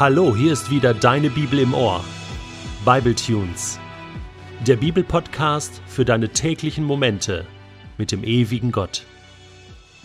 Hallo, 0.00 0.34
hier 0.34 0.54
ist 0.54 0.70
wieder 0.70 0.94
deine 0.94 1.28
Bibel 1.28 1.58
im 1.58 1.74
Ohr. 1.74 2.02
Bible 2.86 3.14
Tunes. 3.14 3.78
Der 4.66 4.76
Bibelpodcast 4.76 5.82
für 5.86 6.06
deine 6.06 6.30
täglichen 6.30 6.84
Momente 6.84 7.46
mit 7.98 8.10
dem 8.10 8.24
ewigen 8.24 8.72
Gott. 8.72 9.04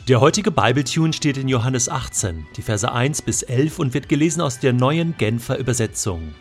Der 0.10 0.20
heutige 0.20 0.52
Bibletune 0.52 1.14
steht 1.14 1.38
in 1.38 1.48
Johannes 1.48 1.88
18, 1.88 2.46
die 2.58 2.62
Verse 2.62 2.92
1 2.92 3.22
bis 3.22 3.42
11 3.42 3.80
und 3.80 3.94
wird 3.94 4.10
gelesen 4.10 4.42
aus 4.42 4.60
der 4.60 4.74
neuen 4.74 5.16
Genfer 5.18 5.58
Übersetzung. 5.58 6.36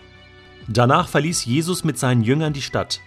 Danach 0.67 1.07
verließ 1.07 1.45
Jesus 1.45 1.85
mit 1.85 1.97
seinen 1.97 2.25
Jüngern 2.25 2.55
die 2.55 2.61
Stadt. 2.61 2.99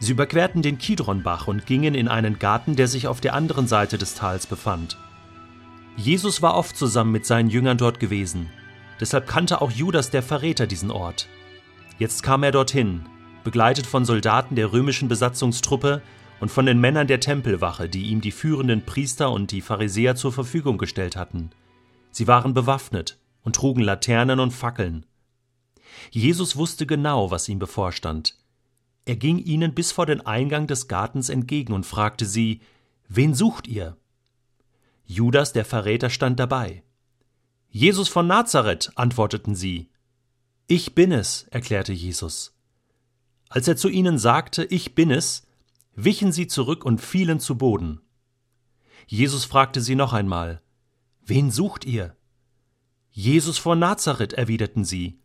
Sie 0.00 0.12
überquerten 0.12 0.60
den 0.60 0.76
Kidronbach 0.76 1.48
und 1.48 1.64
gingen 1.64 1.94
in 1.94 2.08
einen 2.08 2.38
Garten, 2.38 2.76
der 2.76 2.88
sich 2.88 3.06
auf 3.06 3.22
der 3.22 3.32
anderen 3.32 3.66
Seite 3.66 3.96
des 3.96 4.16
Tals 4.16 4.46
befand. 4.46 4.98
Jesus 5.96 6.42
war 6.42 6.56
oft 6.56 6.76
zusammen 6.76 7.12
mit 7.12 7.24
seinen 7.24 7.48
Jüngern 7.48 7.78
dort 7.78 8.00
gewesen. 8.00 8.50
Deshalb 9.02 9.26
kannte 9.26 9.60
auch 9.60 9.72
Judas 9.72 10.10
der 10.10 10.22
Verräter 10.22 10.68
diesen 10.68 10.92
Ort. 10.92 11.26
Jetzt 11.98 12.22
kam 12.22 12.44
er 12.44 12.52
dorthin, 12.52 13.04
begleitet 13.42 13.84
von 13.84 14.04
Soldaten 14.04 14.54
der 14.54 14.72
römischen 14.72 15.08
Besatzungstruppe 15.08 16.02
und 16.38 16.52
von 16.52 16.66
den 16.66 16.78
Männern 16.78 17.08
der 17.08 17.18
Tempelwache, 17.18 17.88
die 17.88 18.04
ihm 18.04 18.20
die 18.20 18.30
führenden 18.30 18.86
Priester 18.86 19.32
und 19.32 19.50
die 19.50 19.60
Pharisäer 19.60 20.14
zur 20.14 20.32
Verfügung 20.32 20.78
gestellt 20.78 21.16
hatten. 21.16 21.50
Sie 22.12 22.28
waren 22.28 22.54
bewaffnet 22.54 23.18
und 23.42 23.56
trugen 23.56 23.82
Laternen 23.82 24.38
und 24.38 24.52
Fackeln. 24.52 25.04
Jesus 26.12 26.54
wusste 26.54 26.86
genau, 26.86 27.32
was 27.32 27.48
ihm 27.48 27.58
bevorstand. 27.58 28.38
Er 29.04 29.16
ging 29.16 29.38
ihnen 29.38 29.74
bis 29.74 29.90
vor 29.90 30.06
den 30.06 30.24
Eingang 30.24 30.68
des 30.68 30.86
Gartens 30.86 31.28
entgegen 31.28 31.72
und 31.72 31.86
fragte 31.86 32.24
sie 32.24 32.60
Wen 33.08 33.34
sucht 33.34 33.66
ihr? 33.66 33.96
Judas 35.04 35.52
der 35.52 35.64
Verräter 35.64 36.08
stand 36.08 36.38
dabei. 36.38 36.84
Jesus 37.74 38.08
von 38.08 38.26
Nazareth, 38.26 38.92
antworteten 38.96 39.54
sie. 39.54 39.88
Ich 40.66 40.94
bin 40.94 41.10
es, 41.10 41.44
erklärte 41.44 41.94
Jesus. 41.94 42.52
Als 43.48 43.66
er 43.66 43.78
zu 43.78 43.88
ihnen 43.88 44.18
sagte, 44.18 44.66
Ich 44.66 44.94
bin 44.94 45.10
es, 45.10 45.46
wichen 45.94 46.32
sie 46.32 46.46
zurück 46.46 46.84
und 46.84 47.00
fielen 47.00 47.40
zu 47.40 47.56
Boden. 47.56 48.02
Jesus 49.06 49.46
fragte 49.46 49.80
sie 49.80 49.94
noch 49.94 50.12
einmal, 50.12 50.60
Wen 51.24 51.50
sucht 51.50 51.86
ihr? 51.86 52.14
Jesus 53.10 53.56
von 53.56 53.78
Nazareth, 53.78 54.34
erwiderten 54.34 54.84
sie. 54.84 55.18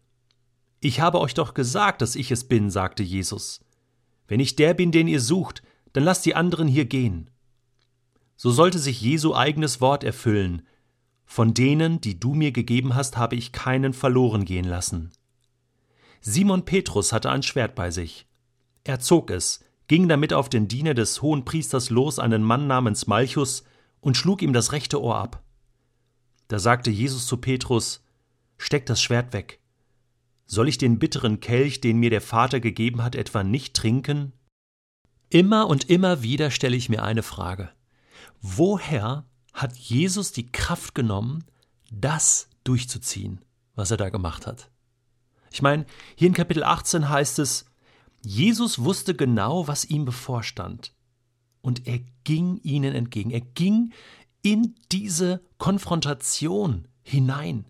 Ich 0.80 1.02
habe 1.02 1.19
euch 1.19 1.33
doch 1.33 1.53
gesagt, 1.53 2.02
dass 2.02 2.16
ich 2.16 2.31
es 2.31 2.45
bin, 2.45 2.69
sagte 2.69 3.03
Jesus. 3.03 3.59
Wenn 4.25 4.39
ich 4.39 4.55
der 4.55 4.73
bin, 4.73 4.93
den 4.93 5.09
ihr 5.09 5.21
sucht, 5.21 5.64
dann 5.91 6.05
lasst 6.05 6.25
die 6.25 6.36
anderen 6.36 6.69
hier 6.69 6.86
gehen. 6.86 7.30
So 8.38 8.52
sollte 8.52 8.80
sich 8.80 9.02
Jesu 9.02 9.36
eigenes 9.36 9.81
Wort 9.81 10.05
erfüllen, 10.05 10.61
von 11.28 11.53
denen, 11.53 12.02
die 12.02 12.20
du 12.20 12.33
mir 12.33 12.52
gegeben 12.52 12.95
hast, 12.95 13.17
habe 13.17 13.36
ich 13.36 13.52
keinen 13.52 13.94
verloren 13.94 14.45
gehen 14.45 14.66
lassen. 14.66 15.11
Simon 16.22 16.66
Petrus 16.66 17.11
hatte 17.14 17.30
ein 17.30 17.44
Schwert 17.44 17.75
bei 17.75 17.92
sich. 17.92 18.25
Er 18.86 19.00
zog 19.02 19.30
es, 19.30 19.64
ging 19.88 20.08
damit 20.08 20.33
auf 20.33 20.50
den 20.50 20.67
Diener 20.67 20.94
des 20.94 21.22
hohen 21.22 21.45
Priesters 21.45 21.89
los, 21.89 22.17
einen 22.17 22.42
Mann 22.42 22.66
namens 22.66 23.05
Malchus, 23.08 23.66
und 24.00 24.16
schlug 24.16 24.42
ihm 24.42 24.53
das 24.53 24.72
rechte 24.72 25.02
Ohr 25.02 25.17
ab. 25.17 25.44
Da 26.48 26.59
sagte 26.59 26.89
Jesus 26.89 27.28
zu 27.28 27.38
Petrus: 27.38 28.03
Steck 28.58 28.86
das 28.86 29.02
Schwert 29.02 29.33
weg. 29.33 29.59
Soll 30.45 30.70
ich 30.70 30.78
den 30.78 30.98
bitteren 30.98 31.42
Kelch, 31.42 31.81
den 31.81 32.00
mir 32.00 32.09
der 32.09 32.22
Vater 32.22 32.61
gegeben 32.61 33.03
hat, 33.03 33.16
etwa 33.16 33.44
nicht 33.44 33.75
trinken? 33.75 34.31
Immer 35.30 35.67
und 35.67 35.89
immer 35.89 36.23
wieder 36.23 36.52
stelle 36.52 36.78
ich 36.78 36.88
mir 36.88 37.03
eine 37.03 37.23
Frage. 37.23 37.70
Woher 38.42 39.25
hat 39.58 39.75
Jesus 39.75 40.31
die 40.31 40.52
Kraft 40.52 40.94
genommen, 40.94 41.44
das 41.91 42.47
durchzuziehen, 42.63 43.44
was 43.73 43.89
er 43.89 43.97
da 43.97 44.09
gemacht 44.09 44.45
hat. 44.45 44.69
Ich 45.52 45.64
meine, 45.64 45.88
hier 46.16 46.27
in 46.27 46.36
Kapitel 46.36 46.64
18 46.64 47.09
heißt 47.09 47.39
es, 47.39 47.65
Jesus 48.21 48.80
wusste 48.80 49.15
genau, 49.15 49.67
was 49.67 49.86
ihm 49.86 50.05
bevorstand. 50.05 50.93
Und 51.61 51.87
er 51.87 51.99
ging 52.23 52.59
ihnen 52.61 52.93
entgegen. 52.93 53.31
Er 53.31 53.42
ging 53.42 53.93
in 54.43 54.76
diese 54.92 55.42
Konfrontation 55.58 56.87
hinein. 57.02 57.65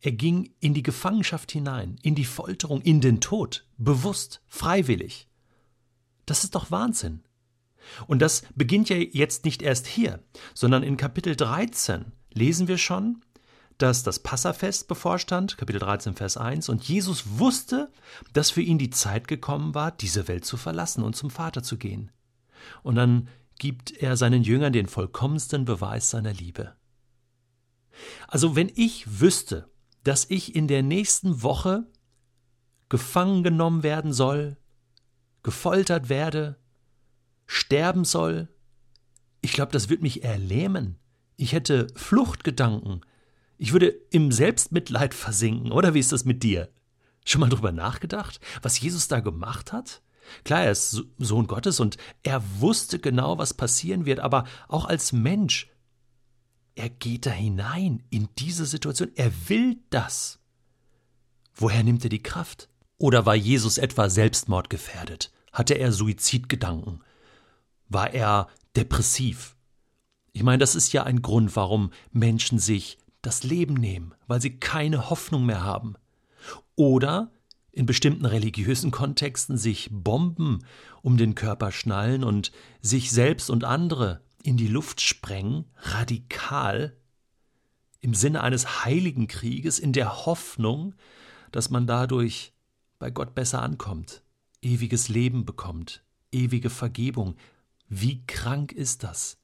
Er 0.00 0.12
ging 0.12 0.52
in 0.60 0.72
die 0.72 0.84
Gefangenschaft 0.84 1.50
hinein, 1.50 1.96
in 2.02 2.14
die 2.14 2.26
Folterung, 2.26 2.80
in 2.80 3.00
den 3.00 3.20
Tod, 3.20 3.66
bewusst, 3.76 4.40
freiwillig. 4.46 5.26
Das 6.26 6.44
ist 6.44 6.54
doch 6.54 6.70
Wahnsinn. 6.70 7.24
Und 8.06 8.20
das 8.20 8.42
beginnt 8.54 8.88
ja 8.88 8.96
jetzt 8.96 9.44
nicht 9.44 9.62
erst 9.62 9.86
hier, 9.86 10.20
sondern 10.54 10.82
in 10.82 10.96
Kapitel 10.96 11.36
13 11.36 12.12
lesen 12.32 12.68
wir 12.68 12.78
schon, 12.78 13.22
dass 13.78 14.02
das 14.02 14.20
Passafest 14.20 14.88
bevorstand, 14.88 15.58
Kapitel 15.58 15.80
13, 15.80 16.14
Vers 16.14 16.36
1, 16.36 16.68
und 16.68 16.84
Jesus 16.84 17.38
wusste, 17.38 17.90
dass 18.32 18.50
für 18.50 18.62
ihn 18.62 18.78
die 18.78 18.90
Zeit 18.90 19.26
gekommen 19.26 19.74
war, 19.74 19.90
diese 19.90 20.28
Welt 20.28 20.44
zu 20.44 20.56
verlassen 20.56 21.02
und 21.02 21.16
zum 21.16 21.30
Vater 21.30 21.62
zu 21.62 21.76
gehen. 21.76 22.12
Und 22.82 22.94
dann 22.94 23.28
gibt 23.58 23.92
er 23.92 24.16
seinen 24.16 24.42
Jüngern 24.42 24.72
den 24.72 24.86
vollkommensten 24.86 25.64
Beweis 25.64 26.10
seiner 26.10 26.32
Liebe. 26.32 26.74
Also 28.28 28.56
wenn 28.56 28.70
ich 28.74 29.20
wüsste, 29.20 29.70
dass 30.02 30.28
ich 30.28 30.54
in 30.54 30.68
der 30.68 30.82
nächsten 30.82 31.42
Woche 31.42 31.86
gefangen 32.88 33.42
genommen 33.42 33.82
werden 33.82 34.12
soll, 34.12 34.56
gefoltert 35.42 36.08
werde, 36.08 36.56
sterben 37.54 38.04
soll, 38.04 38.48
ich 39.40 39.52
glaube, 39.52 39.72
das 39.72 39.88
würde 39.88 40.02
mich 40.02 40.24
erlähmen. 40.24 40.98
Ich 41.36 41.52
hätte 41.52 41.86
Fluchtgedanken. 41.94 43.02
Ich 43.58 43.72
würde 43.72 43.94
im 44.10 44.32
Selbstmitleid 44.32 45.14
versinken, 45.14 45.70
oder 45.70 45.94
wie 45.94 46.00
ist 46.00 46.12
das 46.12 46.24
mit 46.24 46.42
dir? 46.42 46.68
Schon 47.24 47.40
mal 47.40 47.48
drüber 47.48 47.72
nachgedacht, 47.72 48.40
was 48.62 48.80
Jesus 48.80 49.08
da 49.08 49.20
gemacht 49.20 49.72
hat? 49.72 50.02
Klar, 50.44 50.64
er 50.64 50.72
ist 50.72 51.04
Sohn 51.18 51.46
Gottes 51.46 51.80
und 51.80 51.96
er 52.22 52.42
wusste 52.60 52.98
genau, 52.98 53.38
was 53.38 53.54
passieren 53.54 54.04
wird, 54.04 54.20
aber 54.20 54.44
auch 54.68 54.86
als 54.86 55.12
Mensch, 55.12 55.70
er 56.74 56.88
geht 56.88 57.26
da 57.26 57.30
hinein 57.30 58.02
in 58.10 58.28
diese 58.38 58.66
Situation, 58.66 59.12
er 59.14 59.30
will 59.48 59.78
das. 59.90 60.40
Woher 61.54 61.84
nimmt 61.84 62.02
er 62.04 62.10
die 62.10 62.22
Kraft? 62.22 62.68
Oder 62.98 63.26
war 63.26 63.36
Jesus 63.36 63.78
etwa 63.78 64.08
selbstmordgefährdet? 64.08 65.30
Hatte 65.52 65.74
er 65.74 65.92
Suizidgedanken? 65.92 67.03
War 67.94 68.12
er 68.12 68.48
depressiv? 68.74 69.54
Ich 70.32 70.42
meine, 70.42 70.58
das 70.58 70.74
ist 70.74 70.92
ja 70.92 71.04
ein 71.04 71.22
Grund, 71.22 71.54
warum 71.54 71.92
Menschen 72.10 72.58
sich 72.58 72.98
das 73.22 73.44
Leben 73.44 73.74
nehmen, 73.74 74.14
weil 74.26 74.40
sie 74.40 74.58
keine 74.58 75.10
Hoffnung 75.10 75.46
mehr 75.46 75.62
haben. 75.62 75.94
Oder 76.74 77.30
in 77.70 77.86
bestimmten 77.86 78.26
religiösen 78.26 78.90
Kontexten 78.90 79.56
sich 79.56 79.90
Bomben 79.92 80.64
um 81.02 81.16
den 81.16 81.36
Körper 81.36 81.70
schnallen 81.70 82.24
und 82.24 82.50
sich 82.80 83.12
selbst 83.12 83.48
und 83.48 83.62
andere 83.62 84.22
in 84.42 84.56
die 84.56 84.66
Luft 84.68 85.00
sprengen, 85.00 85.64
radikal, 85.76 86.96
im 88.00 88.12
Sinne 88.12 88.42
eines 88.42 88.84
heiligen 88.84 89.28
Krieges, 89.28 89.78
in 89.78 89.92
der 89.92 90.26
Hoffnung, 90.26 90.96
dass 91.52 91.70
man 91.70 91.86
dadurch 91.86 92.52
bei 92.98 93.10
Gott 93.10 93.36
besser 93.36 93.62
ankommt, 93.62 94.24
ewiges 94.62 95.08
Leben 95.08 95.44
bekommt, 95.44 96.02
ewige 96.32 96.70
Vergebung, 96.70 97.36
wie 97.88 98.24
krank 98.26 98.72
ist 98.72 99.02
das? 99.02 99.38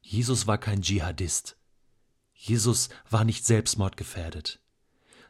Jesus 0.00 0.46
war 0.46 0.58
kein 0.58 0.82
Dschihadist. 0.82 1.56
Jesus 2.34 2.88
war 3.08 3.24
nicht 3.24 3.46
selbstmordgefährdet, 3.46 4.60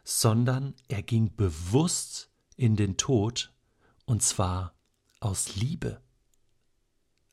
sondern 0.03 0.73
er 0.87 1.03
ging 1.03 1.35
bewusst 1.35 2.31
in 2.55 2.75
den 2.75 2.97
Tod, 2.97 3.53
und 4.05 4.23
zwar 4.23 4.73
aus 5.19 5.55
Liebe. 5.55 6.01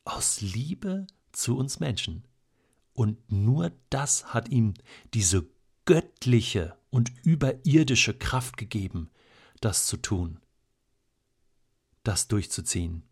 Aus 0.03 0.41
Liebe 0.41 1.07
zu 1.31 1.57
uns 1.57 1.79
Menschen. 1.79 2.27
Und 2.93 3.31
nur 3.31 3.71
das 3.89 4.33
hat 4.33 4.49
ihm 4.49 4.75
diese 5.13 5.49
göttliche 5.85 6.77
und 6.89 7.11
überirdische 7.23 8.13
Kraft 8.13 8.57
gegeben, 8.57 9.09
das 9.61 9.87
zu 9.87 9.97
tun, 9.97 10.39
das 12.03 12.27
durchzuziehen. 12.27 13.03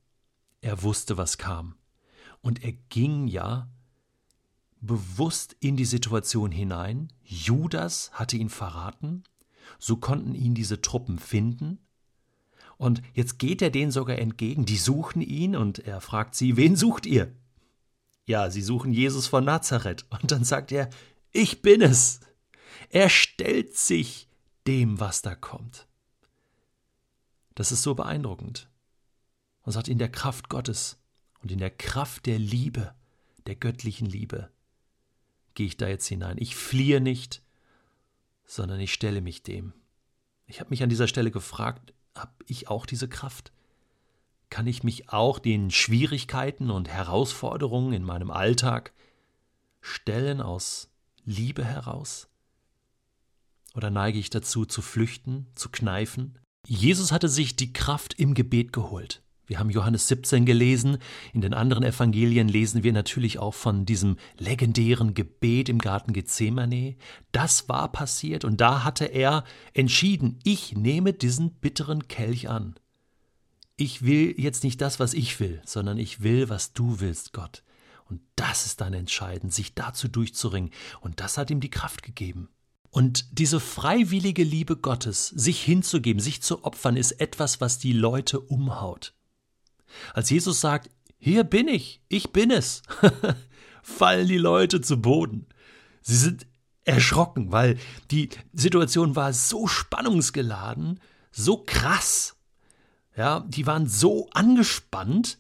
Er 0.61 0.83
wusste, 0.83 1.17
was 1.17 1.37
kam. 1.37 1.75
Und 2.41 2.63
er 2.63 2.73
ging 2.89 3.27
ja 3.27 3.69
bewusst 4.81 5.55
in 5.59 5.75
die 5.75 5.85
Situation 5.85 6.51
hinein. 6.51 7.11
Judas 7.23 8.11
hatte 8.13 8.37
ihn 8.37 8.49
verraten. 8.49 9.23
So 9.77 9.97
konnten 9.97 10.35
ihn 10.35 10.55
diese 10.55 10.81
Truppen 10.81 11.19
finden. 11.19 11.79
Und 12.77 13.01
jetzt 13.13 13.39
geht 13.39 13.61
er 13.61 13.71
denen 13.71 13.91
sogar 13.91 14.19
entgegen. 14.19 14.65
Die 14.65 14.77
suchen 14.77 15.21
ihn 15.21 15.55
und 15.55 15.79
er 15.79 15.99
fragt 16.01 16.35
sie, 16.35 16.55
wen 16.55 16.75
sucht 16.75 17.05
ihr? 17.05 17.33
Ja, 18.25 18.49
sie 18.49 18.61
suchen 18.61 18.93
Jesus 18.93 19.27
von 19.27 19.43
Nazareth. 19.43 20.05
Und 20.09 20.31
dann 20.31 20.43
sagt 20.43 20.71
er, 20.71 20.89
ich 21.31 21.61
bin 21.61 21.81
es. 21.81 22.21
Er 22.89 23.09
stellt 23.09 23.75
sich 23.75 24.29
dem, 24.65 24.99
was 24.99 25.21
da 25.21 25.35
kommt. 25.35 25.87
Das 27.55 27.71
ist 27.71 27.83
so 27.83 27.95
beeindruckend 27.95 28.69
und 29.69 29.73
sagt, 29.73 29.87
in 29.87 29.99
der 29.99 30.09
Kraft 30.09 30.49
Gottes 30.49 30.97
und 31.43 31.51
in 31.51 31.59
der 31.59 31.69
Kraft 31.69 32.25
der 32.25 32.39
Liebe, 32.39 32.95
der 33.45 33.55
göttlichen 33.55 34.07
Liebe, 34.07 34.49
gehe 35.53 35.67
ich 35.67 35.77
da 35.77 35.87
jetzt 35.87 36.07
hinein. 36.07 36.37
Ich 36.39 36.55
fliehe 36.55 36.99
nicht, 36.99 37.43
sondern 38.47 38.79
ich 38.79 38.91
stelle 38.91 39.21
mich 39.21 39.43
dem. 39.43 39.73
Ich 40.47 40.59
habe 40.59 40.71
mich 40.71 40.81
an 40.81 40.89
dieser 40.89 41.07
Stelle 41.07 41.29
gefragt, 41.29 41.93
habe 42.15 42.33
ich 42.47 42.67
auch 42.67 42.87
diese 42.87 43.07
Kraft? 43.07 43.51
Kann 44.49 44.65
ich 44.65 44.81
mich 44.81 45.09
auch 45.09 45.37
den 45.37 45.69
Schwierigkeiten 45.69 46.71
und 46.71 46.89
Herausforderungen 46.89 47.93
in 47.93 48.01
meinem 48.03 48.31
Alltag 48.31 48.91
stellen 49.81 50.41
aus 50.41 50.89
Liebe 51.25 51.63
heraus? 51.63 52.27
Oder 53.75 53.91
neige 53.91 54.17
ich 54.17 54.31
dazu 54.31 54.65
zu 54.65 54.81
flüchten, 54.81 55.45
zu 55.53 55.69
kneifen? 55.69 56.39
Jesus 56.65 57.11
hatte 57.11 57.29
sich 57.29 57.55
die 57.55 57.71
Kraft 57.71 58.15
im 58.15 58.33
Gebet 58.33 58.73
geholt. 58.73 59.21
Wir 59.49 59.57
haben 59.57 59.71
Johannes 59.71 60.07
17 60.07 60.45
gelesen. 60.45 60.99
In 61.33 61.41
den 61.41 61.55
anderen 61.55 61.83
Evangelien 61.83 62.47
lesen 62.47 62.83
wir 62.83 62.93
natürlich 62.93 63.39
auch 63.39 63.55
von 63.55 63.83
diesem 63.83 64.17
legendären 64.37 65.15
Gebet 65.15 65.69
im 65.69 65.79
Garten 65.79 66.13
Gethsemane. 66.13 66.95
Das 67.31 67.67
war 67.67 67.91
passiert 67.91 68.45
und 68.45 68.61
da 68.61 68.83
hatte 68.83 69.05
er 69.05 69.43
entschieden, 69.73 70.37
ich 70.43 70.75
nehme 70.75 71.13
diesen 71.13 71.49
bitteren 71.49 72.07
Kelch 72.07 72.47
an. 72.47 72.75
Ich 73.75 74.03
will 74.03 74.35
jetzt 74.37 74.63
nicht 74.63 74.81
das, 74.81 74.99
was 74.99 75.15
ich 75.15 75.39
will, 75.39 75.63
sondern 75.65 75.97
ich 75.97 76.21
will, 76.21 76.49
was 76.49 76.73
du 76.73 76.99
willst, 76.99 77.33
Gott. 77.33 77.63
Und 78.05 78.21
das 78.35 78.67
ist 78.67 78.81
dann 78.81 78.93
entscheidend, 78.93 79.51
sich 79.51 79.73
dazu 79.73 80.07
durchzuringen. 80.07 80.69
Und 81.01 81.21
das 81.21 81.39
hat 81.39 81.49
ihm 81.49 81.59
die 81.59 81.71
Kraft 81.71 82.03
gegeben. 82.03 82.49
Und 82.91 83.39
diese 83.39 83.59
freiwillige 83.59 84.43
Liebe 84.43 84.77
Gottes, 84.77 85.29
sich 85.29 85.63
hinzugeben, 85.63 86.21
sich 86.21 86.43
zu 86.43 86.63
opfern, 86.65 86.97
ist 86.97 87.13
etwas, 87.13 87.61
was 87.61 87.79
die 87.79 87.93
Leute 87.93 88.39
umhaut. 88.39 89.15
Als 90.13 90.29
Jesus 90.29 90.61
sagt, 90.61 90.89
hier 91.17 91.43
bin 91.43 91.67
ich, 91.67 92.01
ich 92.07 92.31
bin 92.31 92.51
es, 92.51 92.81
fallen 93.83 94.27
die 94.27 94.37
Leute 94.37 94.81
zu 94.81 95.01
Boden. 95.01 95.47
Sie 96.01 96.15
sind 96.15 96.47
erschrocken, 96.85 97.51
weil 97.51 97.77
die 98.09 98.29
Situation 98.53 99.15
war 99.15 99.33
so 99.33 99.67
spannungsgeladen, 99.67 100.99
so 101.31 101.63
krass. 101.65 102.35
Ja, 103.15 103.41
die 103.41 103.67
waren 103.67 103.87
so 103.87 104.29
angespannt, 104.31 105.39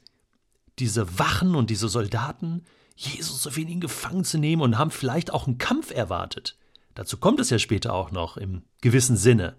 diese 0.79 1.17
Wachen 1.17 1.55
und 1.55 1.69
diese 1.69 1.89
Soldaten, 1.89 2.65
Jesus 2.95 3.41
so 3.41 3.55
wenig 3.55 3.79
gefangen 3.79 4.25
zu 4.25 4.37
nehmen 4.37 4.61
und 4.61 4.77
haben 4.77 4.91
vielleicht 4.91 5.31
auch 5.31 5.47
einen 5.47 5.57
Kampf 5.57 5.91
erwartet. 5.91 6.57
Dazu 6.95 7.17
kommt 7.17 7.39
es 7.39 7.49
ja 7.49 7.59
später 7.59 7.93
auch 7.93 8.11
noch 8.11 8.35
im 8.35 8.63
gewissen 8.81 9.15
Sinne. 9.15 9.55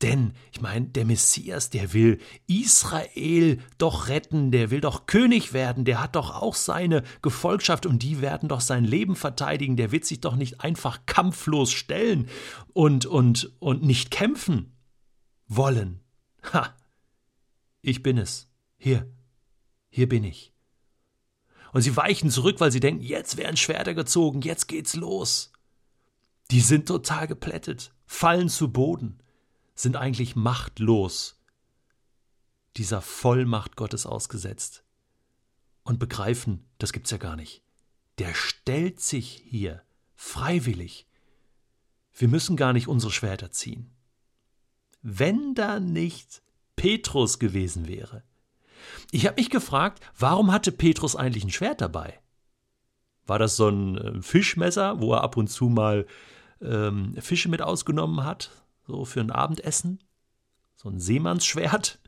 Denn, 0.00 0.32
ich 0.52 0.60
meine, 0.60 0.86
der 0.86 1.04
Messias, 1.04 1.70
der 1.70 1.92
will 1.92 2.18
Israel 2.46 3.58
doch 3.78 4.08
retten, 4.08 4.50
der 4.50 4.70
will 4.70 4.80
doch 4.80 5.06
König 5.06 5.52
werden, 5.52 5.84
der 5.84 6.02
hat 6.02 6.16
doch 6.16 6.34
auch 6.34 6.54
seine 6.54 7.02
Gefolgschaft 7.22 7.86
und 7.86 8.02
die 8.02 8.20
werden 8.20 8.48
doch 8.48 8.60
sein 8.60 8.84
Leben 8.84 9.16
verteidigen, 9.16 9.76
der 9.76 9.92
wird 9.92 10.04
sich 10.04 10.20
doch 10.20 10.34
nicht 10.34 10.60
einfach 10.60 11.06
kampflos 11.06 11.72
stellen 11.72 12.28
und, 12.72 13.06
und, 13.06 13.52
und 13.60 13.82
nicht 13.84 14.10
kämpfen 14.10 14.72
wollen. 15.46 16.00
Ha! 16.52 16.74
Ich 17.80 18.02
bin 18.02 18.18
es. 18.18 18.48
Hier. 18.76 19.06
Hier 19.88 20.08
bin 20.08 20.24
ich. 20.24 20.52
Und 21.72 21.82
sie 21.82 21.96
weichen 21.96 22.30
zurück, 22.30 22.60
weil 22.60 22.72
sie 22.72 22.80
denken, 22.80 23.02
jetzt 23.02 23.36
werden 23.36 23.56
Schwerter 23.56 23.94
gezogen, 23.94 24.42
jetzt 24.42 24.68
geht's 24.68 24.94
los. 24.94 25.52
Die 26.50 26.60
sind 26.60 26.86
total 26.86 27.26
geplättet, 27.26 27.94
fallen 28.04 28.48
zu 28.48 28.72
Boden 28.72 29.21
sind 29.74 29.96
eigentlich 29.96 30.36
machtlos, 30.36 31.38
dieser 32.76 33.00
Vollmacht 33.00 33.76
Gottes 33.76 34.06
ausgesetzt 34.06 34.84
und 35.82 35.98
begreifen, 35.98 36.64
das 36.78 36.92
gibt's 36.92 37.10
ja 37.10 37.18
gar 37.18 37.36
nicht. 37.36 37.62
Der 38.18 38.34
stellt 38.34 39.00
sich 39.00 39.42
hier 39.46 39.82
freiwillig. 40.14 41.06
Wir 42.14 42.28
müssen 42.28 42.56
gar 42.56 42.72
nicht 42.72 42.88
unsere 42.88 43.12
Schwerter 43.12 43.50
ziehen. 43.50 43.90
Wenn 45.02 45.54
da 45.54 45.80
nicht 45.80 46.42
Petrus 46.76 47.38
gewesen 47.38 47.88
wäre. 47.88 48.22
Ich 49.10 49.26
habe 49.26 49.36
mich 49.36 49.50
gefragt, 49.50 50.02
warum 50.18 50.52
hatte 50.52 50.72
Petrus 50.72 51.16
eigentlich 51.16 51.44
ein 51.44 51.50
Schwert 51.50 51.80
dabei? 51.80 52.20
War 53.26 53.38
das 53.38 53.56
so 53.56 53.68
ein 53.68 53.96
äh, 53.98 54.22
Fischmesser, 54.22 55.00
wo 55.00 55.14
er 55.14 55.22
ab 55.22 55.36
und 55.36 55.48
zu 55.48 55.68
mal 55.68 56.06
ähm, 56.60 57.14
Fische 57.20 57.48
mit 57.48 57.62
ausgenommen 57.62 58.24
hat? 58.24 58.50
So 58.92 59.06
für 59.06 59.20
ein 59.20 59.30
Abendessen? 59.30 60.04
So 60.76 60.90
ein 60.90 61.00
Seemannsschwert? 61.00 61.98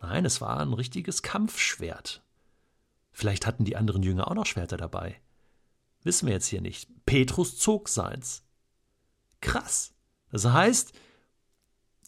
Nein, 0.00 0.24
es 0.24 0.40
war 0.40 0.60
ein 0.60 0.72
richtiges 0.72 1.22
Kampfschwert. 1.22 2.22
Vielleicht 3.12 3.46
hatten 3.46 3.66
die 3.66 3.76
anderen 3.76 4.02
Jünger 4.02 4.28
auch 4.28 4.34
noch 4.34 4.46
Schwerter 4.46 4.78
dabei. 4.78 5.20
Wissen 6.02 6.26
wir 6.26 6.32
jetzt 6.32 6.46
hier 6.46 6.62
nicht. 6.62 6.88
Petrus 7.04 7.58
zog 7.58 7.90
seins. 7.90 8.44
Krass. 9.42 9.92
Das 10.30 10.46
heißt, 10.46 10.94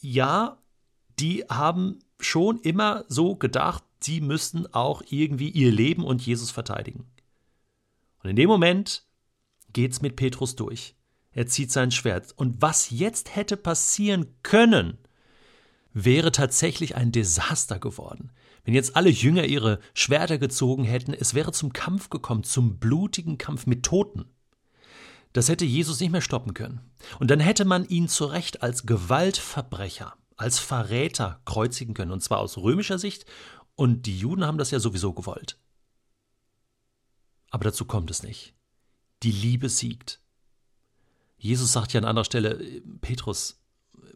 ja, 0.00 0.56
die 1.18 1.44
haben 1.50 1.98
schon 2.18 2.60
immer 2.60 3.04
so 3.08 3.36
gedacht, 3.36 3.84
sie 4.00 4.22
müssten 4.22 4.66
auch 4.72 5.02
irgendwie 5.10 5.50
ihr 5.50 5.70
Leben 5.70 6.04
und 6.04 6.24
Jesus 6.24 6.50
verteidigen. 6.50 7.10
Und 8.22 8.30
in 8.30 8.36
dem 8.36 8.48
Moment 8.48 9.04
geht's 9.74 10.00
mit 10.00 10.16
Petrus 10.16 10.56
durch. 10.56 10.96
Er 11.32 11.46
zieht 11.46 11.72
sein 11.72 11.90
Schwert. 11.90 12.32
Und 12.36 12.60
was 12.60 12.90
jetzt 12.90 13.34
hätte 13.34 13.56
passieren 13.56 14.34
können, 14.42 14.98
wäre 15.92 16.32
tatsächlich 16.32 16.96
ein 16.96 17.12
Desaster 17.12 17.78
geworden. 17.78 18.32
Wenn 18.64 18.74
jetzt 18.74 18.96
alle 18.96 19.10
Jünger 19.10 19.44
ihre 19.44 19.80
Schwerter 19.94 20.38
gezogen 20.38 20.84
hätten, 20.84 21.14
es 21.14 21.34
wäre 21.34 21.52
zum 21.52 21.72
Kampf 21.72 22.10
gekommen, 22.10 22.44
zum 22.44 22.78
blutigen 22.78 23.38
Kampf 23.38 23.66
mit 23.66 23.82
Toten. 23.84 24.26
Das 25.32 25.48
hätte 25.48 25.64
Jesus 25.64 26.00
nicht 26.00 26.12
mehr 26.12 26.20
stoppen 26.20 26.54
können. 26.54 26.80
Und 27.18 27.30
dann 27.30 27.40
hätte 27.40 27.64
man 27.64 27.86
ihn 27.88 28.08
zu 28.08 28.26
Recht 28.26 28.62
als 28.62 28.86
Gewaltverbrecher, 28.86 30.14
als 30.36 30.58
Verräter 30.58 31.40
kreuzigen 31.44 31.94
können, 31.94 32.12
und 32.12 32.22
zwar 32.22 32.38
aus 32.38 32.58
römischer 32.58 32.98
Sicht, 32.98 33.24
und 33.74 34.06
die 34.06 34.18
Juden 34.18 34.44
haben 34.46 34.58
das 34.58 34.70
ja 34.70 34.78
sowieso 34.78 35.12
gewollt. 35.14 35.58
Aber 37.50 37.64
dazu 37.64 37.84
kommt 37.84 38.10
es 38.10 38.22
nicht. 38.22 38.54
Die 39.22 39.32
Liebe 39.32 39.68
siegt. 39.68 40.21
Jesus 41.42 41.72
sagt 41.72 41.92
ja 41.92 42.00
an 42.00 42.06
anderer 42.06 42.24
Stelle, 42.24 42.60
Petrus, 43.00 43.60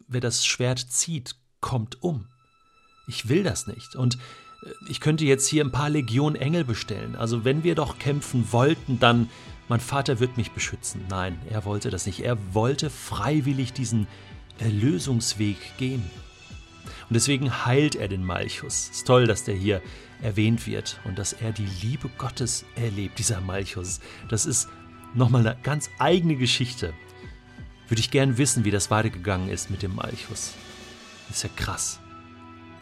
wer 0.07 0.21
das 0.21 0.45
Schwert 0.45 0.79
zieht, 0.79 1.35
kommt 1.59 2.01
um. 2.01 2.29
Ich 3.05 3.27
will 3.27 3.43
das 3.43 3.67
nicht. 3.67 3.97
Und 3.97 4.15
äh, 4.15 4.71
ich 4.87 5.01
könnte 5.01 5.25
jetzt 5.25 5.45
hier 5.45 5.65
ein 5.65 5.73
paar 5.73 5.89
Legionen 5.89 6.41
Engel 6.41 6.63
bestellen. 6.63 7.17
Also 7.17 7.43
wenn 7.43 7.65
wir 7.65 7.75
doch 7.75 7.99
kämpfen 7.99 8.53
wollten, 8.53 9.01
dann 9.01 9.29
mein 9.67 9.81
Vater 9.81 10.21
wird 10.21 10.37
mich 10.37 10.51
beschützen. 10.51 11.03
Nein, 11.09 11.37
er 11.49 11.65
wollte 11.65 11.89
das 11.89 12.05
nicht. 12.05 12.21
Er 12.21 12.37
wollte 12.53 12.89
freiwillig 12.89 13.73
diesen 13.73 14.07
Erlösungsweg 14.57 15.57
gehen. 15.77 16.09
Und 17.09 17.13
deswegen 17.13 17.65
heilt 17.65 17.95
er 17.95 18.07
den 18.07 18.23
Malchus. 18.23 18.87
Ist 18.87 19.05
toll, 19.05 19.27
dass 19.27 19.43
der 19.43 19.55
hier 19.55 19.81
erwähnt 20.21 20.65
wird 20.65 21.01
und 21.03 21.19
dass 21.19 21.33
er 21.33 21.51
die 21.51 21.67
Liebe 21.81 22.09
Gottes 22.17 22.63
erlebt, 22.77 23.19
dieser 23.19 23.41
Malchus. 23.41 23.99
Das 24.29 24.45
ist 24.45 24.69
nochmal 25.13 25.45
eine 25.45 25.57
ganz 25.61 25.89
eigene 25.99 26.37
Geschichte 26.37 26.93
würde 27.87 27.99
ich 27.99 28.11
gern 28.11 28.37
wissen, 28.37 28.65
wie 28.65 28.71
das 28.71 28.91
weitergegangen 28.91 29.49
ist 29.49 29.69
mit 29.69 29.81
dem 29.81 29.95
Malchus. 29.95 30.53
ist 31.29 31.43
ja 31.43 31.49
krass. 31.55 31.99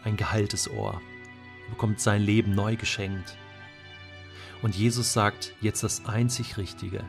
Ein 0.04 0.16
geheiltes 0.16 0.70
Ohr. 0.70 1.00
Er 1.66 1.70
bekommt 1.70 2.00
sein 2.00 2.22
Leben 2.22 2.54
neu 2.54 2.76
geschenkt. 2.76 3.36
Und 4.62 4.74
Jesus 4.74 5.12
sagt 5.12 5.52
jetzt 5.60 5.82
das 5.82 6.06
einzig 6.06 6.56
Richtige. 6.56 7.04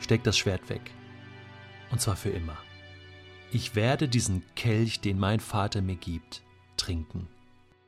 Steck 0.00 0.22
das 0.22 0.38
Schwert 0.38 0.68
weg. 0.68 0.90
Und 1.90 2.00
zwar 2.00 2.16
für 2.16 2.30
immer. 2.30 2.56
Ich 3.50 3.74
werde 3.74 4.08
diesen 4.08 4.42
Kelch, 4.54 5.00
den 5.00 5.18
mein 5.18 5.40
Vater 5.40 5.80
mir 5.80 5.96
gibt, 5.96 6.42
trinken. 6.76 7.28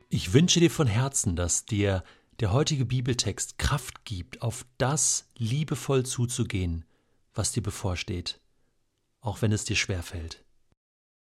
Ich 0.08 0.32
wünsche 0.32 0.58
dir 0.58 0.70
von 0.70 0.86
Herzen, 0.86 1.36
dass 1.36 1.66
dir 1.66 2.02
der 2.40 2.52
heutige 2.52 2.86
Bibeltext 2.86 3.58
Kraft 3.58 4.04
gibt, 4.04 4.40
auf 4.40 4.64
das 4.78 5.28
liebevoll 5.36 6.06
zuzugehen, 6.06 6.84
was 7.40 7.52
dir 7.52 7.62
bevorsteht, 7.62 8.38
auch 9.22 9.40
wenn 9.40 9.50
es 9.50 9.64
dir 9.64 9.74
schwer 9.74 10.02
fällt. 10.02 10.44